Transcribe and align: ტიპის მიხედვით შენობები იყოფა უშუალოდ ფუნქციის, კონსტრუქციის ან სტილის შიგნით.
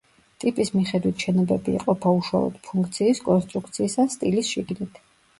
ტიპის 0.43 0.69
მიხედვით 0.75 1.25
შენობები 1.25 1.75
იყოფა 1.79 2.13
უშუალოდ 2.19 2.57
ფუნქციის, 2.69 3.21
კონსტრუქციის 3.27 3.99
ან 4.05 4.09
სტილის 4.15 4.49
შიგნით. 4.55 4.99